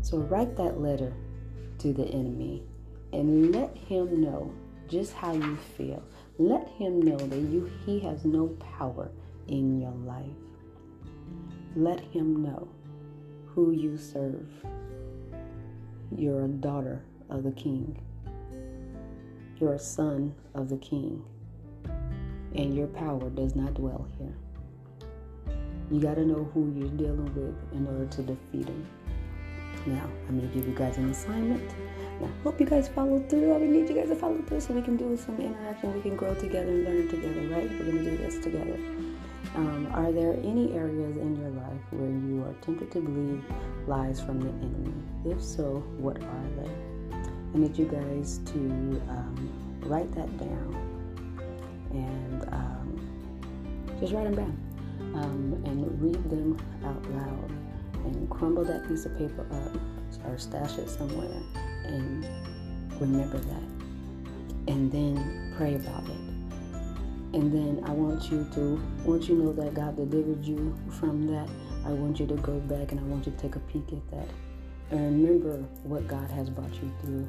So 0.01 0.17
write 0.17 0.55
that 0.57 0.79
letter 0.79 1.13
to 1.79 1.93
the 1.93 2.05
enemy 2.05 2.63
and 3.13 3.53
let 3.53 3.75
him 3.75 4.21
know 4.21 4.53
just 4.87 5.13
how 5.13 5.33
you 5.33 5.55
feel. 5.77 6.03
Let 6.37 6.67
him 6.69 7.01
know 7.01 7.17
that 7.17 7.39
you 7.39 7.71
he 7.85 7.99
has 8.01 8.25
no 8.25 8.47
power 8.77 9.11
in 9.47 9.79
your 9.79 9.91
life. 9.91 10.25
Let 11.75 11.99
him 11.99 12.43
know 12.43 12.67
who 13.47 13.71
you 13.71 13.97
serve. 13.97 14.47
You're 16.15 16.45
a 16.45 16.49
daughter 16.49 17.03
of 17.29 17.43
the 17.43 17.51
king. 17.51 18.01
You're 19.61 19.73
a 19.73 19.79
son 19.79 20.33
of 20.55 20.69
the 20.69 20.77
king, 20.77 21.23
and 22.55 22.75
your 22.75 22.87
power 22.87 23.29
does 23.29 23.55
not 23.55 23.75
dwell 23.75 24.07
here. 24.17 24.33
You 25.91 25.99
got 25.99 26.15
to 26.15 26.25
know 26.25 26.49
who 26.51 26.73
you're 26.75 26.89
dealing 26.89 27.31
with 27.35 27.55
in 27.71 27.85
order 27.85 28.07
to 28.07 28.23
defeat 28.23 28.67
him. 28.67 28.87
Now, 29.85 30.09
I'm 30.27 30.39
going 30.39 30.49
to 30.49 30.55
give 30.57 30.67
you 30.67 30.73
guys 30.73 30.97
an 30.97 31.11
assignment. 31.11 31.75
I 32.23 32.43
hope 32.43 32.59
you 32.59 32.65
guys 32.65 32.87
follow 32.87 33.23
through. 33.29 33.53
I 33.53 33.59
need 33.59 33.87
you 33.87 33.93
guys 33.93 34.09
to 34.09 34.15
follow 34.15 34.41
through 34.47 34.61
so 34.61 34.73
we 34.73 34.81
can 34.81 34.97
do 34.97 35.15
some 35.15 35.39
interaction. 35.39 35.93
We 35.93 36.01
can 36.01 36.15
grow 36.15 36.33
together 36.33 36.71
and 36.71 36.83
learn 36.83 37.07
together, 37.07 37.41
right? 37.55 37.69
We're 37.69 37.91
going 37.91 38.03
to 38.03 38.11
do 38.11 38.17
this 38.17 38.39
together. 38.39 38.79
Um, 39.55 39.87
are 39.93 40.11
there 40.11 40.33
any 40.43 40.73
areas 40.73 41.17
in 41.17 41.35
your 41.35 41.51
life 41.51 41.81
where 41.91 42.09
you 42.09 42.43
are 42.47 42.53
tempted 42.61 42.89
to 42.93 42.99
believe 42.99 43.43
lies 43.85 44.19
from 44.19 44.39
the 44.39 44.49
enemy? 44.49 44.93
If 45.25 45.43
so, 45.43 45.83
what 45.99 46.17
are 46.17 46.49
they? 46.57 46.90
I 47.53 47.57
need 47.57 47.77
you 47.77 47.85
guys 47.85 48.39
to 48.45 48.59
um, 49.09 49.79
write 49.81 50.11
that 50.15 50.37
down 50.37 50.75
and 51.91 52.43
um, 52.53 53.97
just 53.99 54.13
write 54.13 54.23
them 54.23 54.35
down 54.35 55.15
um, 55.15 55.61
and 55.65 56.01
read 56.01 56.29
them 56.29 56.57
out 56.85 57.03
loud 57.11 57.51
and 58.05 58.29
crumble 58.29 58.63
that 58.63 58.87
piece 58.87 59.05
of 59.05 59.17
paper 59.17 59.45
up 59.51 60.25
or 60.25 60.37
stash 60.37 60.77
it 60.77 60.89
somewhere 60.89 61.41
and 61.85 62.25
remember 62.99 63.37
that 63.37 63.63
and 64.67 64.91
then 64.91 65.53
pray 65.57 65.75
about 65.75 66.03
it. 66.05 66.21
And 67.33 67.51
then 67.53 67.83
I 67.85 67.91
want 67.91 68.31
you 68.31 68.47
to 68.53 68.81
once 69.03 69.27
you 69.27 69.35
know 69.35 69.53
that 69.53 69.73
God 69.73 69.95
delivered 69.95 70.45
you 70.45 70.75
from 70.99 71.27
that 71.27 71.47
I 71.85 71.89
want 71.89 72.19
you 72.19 72.27
to 72.27 72.35
go 72.35 72.59
back 72.61 72.91
and 72.91 72.99
I 72.99 73.03
want 73.03 73.25
you 73.25 73.31
to 73.31 73.37
take 73.37 73.55
a 73.55 73.59
peek 73.59 73.91
at 73.91 74.11
that 74.11 74.27
and 74.91 75.23
remember 75.23 75.57
what 75.83 76.07
God 76.07 76.29
has 76.31 76.49
brought 76.49 76.73
you 76.75 76.91
through. 77.01 77.27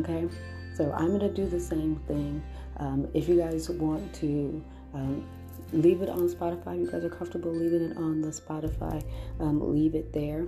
Okay? 0.00 0.28
So 0.76 0.92
I'm 0.92 1.08
going 1.08 1.20
to 1.20 1.32
do 1.32 1.46
the 1.46 1.60
same 1.60 1.96
thing. 2.06 2.42
Um, 2.78 3.08
if 3.14 3.28
you 3.28 3.36
guys 3.36 3.70
want 3.70 4.12
to 4.16 4.62
um, 4.92 5.26
leave 5.72 6.02
it 6.02 6.08
on 6.08 6.28
Spotify, 6.28 6.78
you 6.78 6.90
guys 6.90 7.04
are 7.04 7.10
comfortable 7.10 7.52
leaving 7.52 7.90
it 7.90 7.96
on 7.96 8.20
the 8.20 8.28
Spotify, 8.28 9.04
um, 9.40 9.72
leave 9.72 9.94
it 9.94 10.12
there 10.12 10.46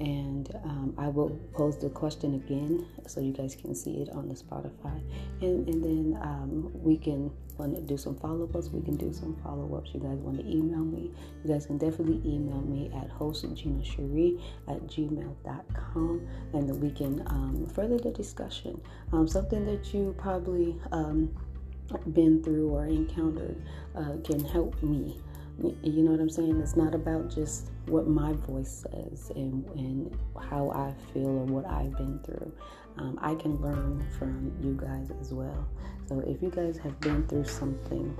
and 0.00 0.50
um, 0.64 0.94
I 0.96 1.08
will 1.08 1.30
post 1.52 1.80
the 1.80 1.90
question 1.90 2.34
again 2.34 2.86
so 3.06 3.20
you 3.20 3.32
guys 3.32 3.54
can 3.54 3.74
see 3.74 3.96
it 3.98 4.10
on 4.10 4.28
the 4.28 4.34
Spotify, 4.34 5.00
and 5.40 5.68
and 5.68 5.84
then 5.84 6.22
um, 6.22 6.70
we 6.74 6.96
can 6.96 7.30
want 7.58 7.74
to 7.74 7.82
do 7.82 7.96
some 7.96 8.16
follow 8.16 8.48
ups. 8.54 8.70
We 8.70 8.82
can 8.82 8.96
do 8.96 9.12
some 9.12 9.36
follow 9.42 9.76
ups. 9.76 9.90
You 9.94 10.00
guys 10.00 10.18
want 10.18 10.38
to 10.38 10.46
email 10.46 10.84
me? 10.84 11.10
You 11.44 11.52
guys 11.52 11.66
can 11.66 11.78
definitely 11.78 12.20
email 12.24 12.60
me 12.60 12.90
at 12.94 13.10
hostginacherie 13.18 14.40
at 14.68 14.86
gmail.com, 14.86 16.28
and 16.52 16.82
we 16.82 16.90
can 16.90 17.22
um, 17.26 17.66
further 17.74 17.98
the 17.98 18.10
discussion. 18.10 18.80
Um, 19.12 19.28
something 19.28 19.64
that 19.66 19.92
you 19.94 20.14
probably 20.18 20.76
um, 20.92 21.34
been 22.12 22.42
through 22.42 22.70
or 22.70 22.86
encountered 22.86 23.62
uh, 23.94 24.16
can 24.24 24.44
help 24.44 24.82
me. 24.82 25.20
You 25.82 26.02
know 26.02 26.10
what 26.10 26.20
I'm 26.20 26.30
saying? 26.30 26.60
It's 26.60 26.76
not 26.76 26.94
about 26.94 27.30
just 27.32 27.70
what 27.86 28.08
my 28.08 28.32
voice 28.32 28.84
says 28.90 29.30
and, 29.36 29.64
and 29.76 30.16
how 30.50 30.70
I 30.70 30.92
feel 31.12 31.28
or 31.28 31.44
what 31.44 31.64
I've 31.66 31.96
been 31.96 32.18
through. 32.24 32.52
Um, 32.96 33.18
I 33.20 33.34
can 33.34 33.60
learn 33.60 34.04
from 34.18 34.52
you 34.60 34.74
guys 34.74 35.10
as 35.20 35.32
well. 35.32 35.68
So 36.08 36.20
if 36.20 36.42
you 36.42 36.50
guys 36.50 36.78
have 36.78 36.98
been 37.00 37.26
through 37.26 37.44
something 37.44 38.16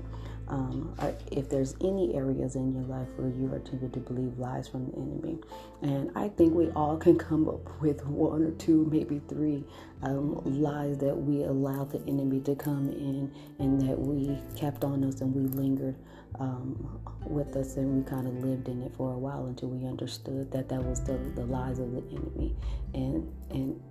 um, 0.47 0.95
if 1.31 1.49
there's 1.49 1.75
any 1.81 2.15
areas 2.15 2.55
in 2.55 2.73
your 2.73 2.83
life 2.83 3.07
where 3.15 3.29
you 3.29 3.51
are 3.53 3.59
tempted 3.59 3.93
to 3.93 3.99
believe 3.99 4.37
lies 4.37 4.67
from 4.67 4.85
the 4.85 4.95
enemy. 4.97 5.39
And 5.81 6.11
I 6.15 6.29
think 6.29 6.53
we 6.53 6.69
all 6.71 6.97
can 7.05 7.17
come 7.17 7.47
up 7.47 7.81
with 7.81 8.05
one 8.05 8.43
or 8.43 8.51
two, 8.51 8.87
maybe 8.91 9.21
three 9.27 9.63
um, 10.03 10.41
lies 10.45 10.97
that 10.99 11.15
we 11.15 11.43
allowed 11.43 11.91
the 11.91 11.99
enemy 12.07 12.41
to 12.41 12.55
come 12.55 12.89
in 12.89 13.31
and 13.59 13.81
that 13.81 13.97
we 13.97 14.37
kept 14.55 14.83
on 14.83 15.03
us 15.03 15.21
and 15.21 15.33
we 15.33 15.47
lingered 15.59 15.95
um, 16.39 16.99
with 17.25 17.55
us 17.55 17.77
and 17.77 17.95
we 17.95 18.09
kind 18.09 18.27
of 18.27 18.43
lived 18.43 18.67
in 18.67 18.81
it 18.83 18.93
for 18.95 19.13
a 19.13 19.17
while 19.17 19.45
until 19.47 19.69
we 19.69 19.87
understood 19.87 20.51
that 20.51 20.69
that 20.69 20.83
was 20.83 21.01
the, 21.03 21.13
the 21.35 21.45
lies 21.45 21.79
of 21.79 21.91
the 21.91 22.03
enemy 22.11 22.55
and 22.93 23.31
and 23.49 23.81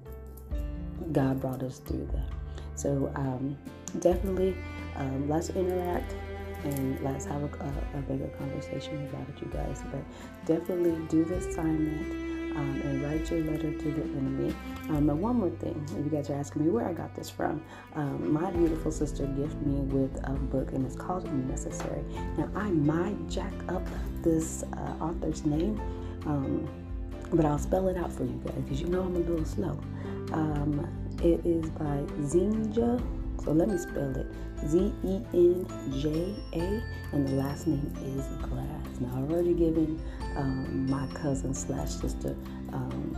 God 1.13 1.41
brought 1.41 1.63
us 1.63 1.79
through 1.79 2.09
that. 2.13 2.44
So 2.75 3.13
um, 3.15 3.57
definitely 4.01 4.57
um, 4.97 5.29
let's 5.29 5.51
interact 5.51 6.15
and 6.65 6.99
let's 7.01 7.25
have 7.27 7.43
a, 7.43 7.47
a, 7.47 7.99
a, 7.99 8.03
bigger 8.03 8.29
conversation 8.39 9.07
about 9.09 9.29
it, 9.29 9.41
you 9.41 9.51
guys. 9.53 9.83
But 9.91 10.03
definitely 10.47 11.07
do 11.09 11.25
the 11.25 11.37
assignment. 11.37 12.35
Um, 12.55 12.81
and 12.85 13.03
write 13.03 13.29
your 13.33 13.41
letter 13.41 13.73
to 13.73 13.91
the 13.91 14.03
enemy. 14.03 14.55
Um, 14.91 15.11
and 15.11 15.21
one 15.21 15.39
more 15.39 15.51
thing, 15.51 15.85
if 15.99 16.05
you 16.05 16.09
guys 16.09 16.31
are 16.31 16.37
asking 16.37 16.65
me 16.65 16.71
where 16.71 16.87
I 16.87 16.93
got 16.93 17.13
this 17.17 17.29
from. 17.29 17.61
Um, 17.97 18.33
my 18.33 18.49
beautiful 18.53 18.93
sister 18.93 19.27
gifted 19.27 19.67
me 19.67 19.81
with 19.81 20.17
a 20.23 20.31
book, 20.31 20.71
and 20.71 20.87
it's 20.87 20.95
called 20.95 21.25
Necessary. 21.49 22.05
Now 22.39 22.49
I 22.55 22.71
might 22.71 23.29
jack 23.29 23.53
up 23.67 23.85
this 24.23 24.63
uh, 24.73 25.05
author's 25.05 25.45
name, 25.45 25.81
um, 26.27 26.69
but 27.33 27.45
I'll 27.45 27.59
spell 27.59 27.89
it 27.89 27.97
out 27.97 28.13
for 28.13 28.23
you 28.23 28.41
guys 28.47 28.55
because 28.63 28.81
you 28.81 28.87
know 28.87 29.03
I'm 29.03 29.17
a 29.17 29.19
little 29.19 29.45
slow. 29.45 29.77
It 31.25 31.41
is 31.47 31.71
by 31.71 32.05
Zenja 32.21 33.01
so 33.45 33.53
let 33.53 33.69
me 33.69 33.77
spell 33.77 34.17
it 34.17 34.27
Z 34.67 34.93
E 35.05 35.21
N 35.35 35.67
J 36.01 36.35
A, 36.55 36.83
and 37.13 37.29
the 37.29 37.35
last 37.35 37.67
name 37.67 37.93
is 38.03 38.27
Glass. 38.49 39.01
Now, 39.01 39.19
I've 39.19 39.31
already 39.31 39.53
given 39.53 40.01
um, 40.37 40.89
my 40.89 41.07
cousin 41.09 41.53
slash 41.53 41.91
sister 41.91 42.35
um, 42.73 43.15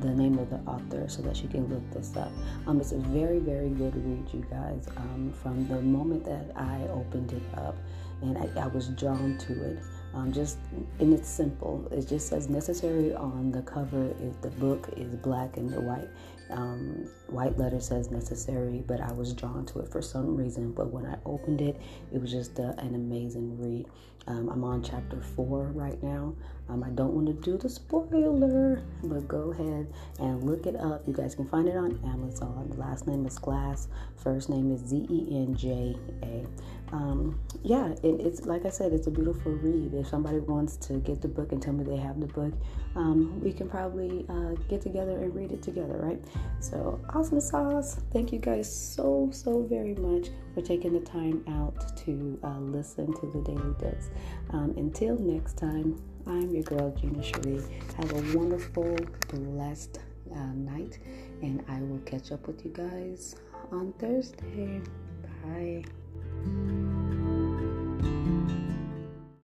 the 0.00 0.08
name 0.08 0.38
of 0.38 0.50
the 0.50 0.56
author 0.68 1.08
so 1.08 1.22
that 1.22 1.36
she 1.36 1.46
can 1.46 1.68
look 1.68 1.88
this 1.92 2.16
up. 2.16 2.32
Um, 2.66 2.80
it's 2.80 2.92
a 2.92 2.98
very, 2.98 3.38
very 3.38 3.68
good 3.68 3.94
read, 3.94 4.32
you 4.32 4.44
guys. 4.50 4.88
Um, 4.96 5.32
from 5.40 5.68
the 5.68 5.80
moment 5.80 6.24
that 6.24 6.50
I 6.56 6.82
opened 6.88 7.32
it 7.32 7.42
up 7.58 7.76
and 8.22 8.36
I, 8.36 8.62
I 8.62 8.66
was 8.66 8.88
drawn 8.88 9.38
to 9.38 9.70
it. 9.70 9.78
Um, 10.16 10.32
just 10.32 10.56
and 10.98 11.12
it's 11.12 11.28
simple. 11.28 11.86
It 11.92 12.08
just 12.08 12.28
says 12.28 12.48
necessary 12.48 13.14
on 13.14 13.52
the 13.52 13.60
cover. 13.60 14.14
If 14.18 14.40
the 14.40 14.50
book 14.58 14.88
is 14.96 15.14
black 15.16 15.58
and 15.58 15.68
the 15.68 15.80
white 15.80 16.08
um, 16.50 17.06
white 17.28 17.58
letter 17.58 17.80
says 17.80 18.10
necessary, 18.10 18.82
but 18.86 19.00
I 19.00 19.12
was 19.12 19.34
drawn 19.34 19.66
to 19.66 19.80
it 19.80 19.88
for 19.88 20.00
some 20.00 20.34
reason. 20.34 20.72
But 20.72 20.90
when 20.90 21.04
I 21.04 21.16
opened 21.26 21.60
it, 21.60 21.80
it 22.12 22.20
was 22.20 22.30
just 22.30 22.58
a, 22.58 22.74
an 22.78 22.94
amazing 22.94 23.58
read. 23.58 23.86
Um, 24.28 24.48
I'm 24.48 24.64
on 24.64 24.82
chapter 24.82 25.20
four 25.20 25.66
right 25.74 26.02
now. 26.02 26.34
Um, 26.68 26.82
I 26.82 26.90
don't 26.90 27.12
want 27.12 27.26
to 27.28 27.34
do 27.34 27.58
the 27.58 27.68
spoiler, 27.68 28.82
but 29.04 29.28
go 29.28 29.52
ahead 29.52 29.86
and 30.18 30.42
look 30.42 30.66
it 30.66 30.76
up. 30.76 31.06
You 31.06 31.14
guys 31.14 31.34
can 31.34 31.46
find 31.46 31.68
it 31.68 31.76
on 31.76 32.00
Amazon. 32.04 32.72
Last 32.76 33.06
name 33.06 33.24
is 33.26 33.38
Glass, 33.38 33.86
first 34.16 34.48
name 34.48 34.72
is 34.72 34.80
Z 34.80 35.06
E 35.08 35.28
N 35.30 35.54
J 35.54 35.96
A. 36.22 36.44
Um, 36.92 37.40
yeah, 37.62 37.88
it, 38.02 38.20
it's 38.20 38.46
like 38.46 38.64
I 38.64 38.70
said, 38.70 38.92
it's 38.92 39.06
a 39.06 39.10
beautiful 39.10 39.52
read. 39.52 39.94
If 39.94 40.08
somebody 40.08 40.38
wants 40.38 40.76
to 40.88 40.94
get 40.94 41.20
the 41.20 41.28
book 41.28 41.52
and 41.52 41.60
tell 41.60 41.72
me 41.72 41.84
they 41.84 41.96
have 41.96 42.20
the 42.20 42.26
book, 42.26 42.52
um, 42.94 43.40
we 43.40 43.52
can 43.52 43.68
probably 43.68 44.24
uh, 44.28 44.52
get 44.68 44.80
together 44.80 45.18
and 45.18 45.34
read 45.34 45.52
it 45.52 45.62
together, 45.62 45.96
right? 45.98 46.22
So, 46.60 47.00
awesome 47.10 47.40
sauce. 47.40 48.00
Thank 48.12 48.32
you 48.32 48.38
guys 48.38 48.72
so, 48.72 49.28
so 49.32 49.62
very 49.62 49.94
much 49.94 50.28
for 50.54 50.62
taking 50.62 50.92
the 50.92 51.00
time 51.00 51.44
out 51.48 51.96
to 51.98 52.38
uh, 52.44 52.58
listen 52.58 53.12
to 53.20 53.26
the 53.32 53.40
Daily 53.40 53.74
Dose. 53.78 54.10
Um, 54.50 54.74
until 54.76 55.18
next 55.18 55.58
time, 55.58 56.00
I'm 56.26 56.50
your 56.50 56.62
girl, 56.62 56.90
Gina 56.90 57.22
Cherie. 57.22 57.62
Have 57.96 58.12
a 58.12 58.36
wonderful, 58.36 58.96
blessed 59.28 60.00
uh, 60.34 60.52
night, 60.54 60.98
and 61.42 61.64
I 61.68 61.80
will 61.82 62.00
catch 62.00 62.32
up 62.32 62.46
with 62.46 62.64
you 62.64 62.70
guys 62.72 63.36
on 63.70 63.92
Thursday. 63.98 64.80
Bye. 65.44 65.84
Bye. 66.44 66.85